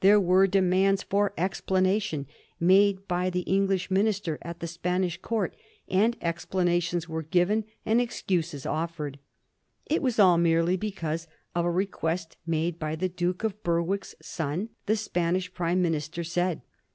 There 0.00 0.18
were 0.18 0.46
demands 0.46 1.02
80 1.02 1.04
A 1.04 1.04
HISTORT 1.04 1.04
OF 1.04 1.04
THE 1.04 1.06
FOUR 1.06 1.18
GEORGES. 1.18 1.36
cb.xzii. 1.36 1.36
for 1.36 1.44
explanation 1.44 2.26
made 2.58 3.08
by 3.08 3.28
the 3.28 3.40
English 3.40 3.90
minister 3.90 4.38
at 4.40 4.60
the 4.60 4.66
Span 4.66 5.04
ish 5.04 5.16
Court, 5.18 5.56
and 5.86 6.16
explanations 6.22 7.08
were 7.10 7.22
given 7.22 7.64
and 7.84 8.00
excuses 8.00 8.64
of 8.64 8.96
fered. 8.96 9.16
It 9.84 10.00
was 10.00 10.18
all 10.18 10.38
merely 10.38 10.78
because 10.78 11.26
of 11.54 11.66
a 11.66 11.70
request 11.70 12.38
made 12.46 12.78
by 12.78 12.96
the 12.96 13.10
Duke 13.10 13.44
of 13.44 13.62
Berwick's 13.62 14.14
son, 14.22 14.70
the 14.86 14.96
Spanish 14.96 15.52
prime 15.52 15.82
minister 15.82 16.24
said. 16.24 16.62